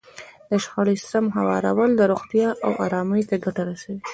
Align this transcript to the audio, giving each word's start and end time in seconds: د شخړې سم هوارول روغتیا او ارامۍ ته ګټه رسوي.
د 0.49 0.51
شخړې 0.63 0.95
سم 1.09 1.25
هوارول 1.37 1.91
روغتیا 2.11 2.49
او 2.65 2.71
ارامۍ 2.85 3.21
ته 3.29 3.35
ګټه 3.45 3.61
رسوي. 3.69 3.99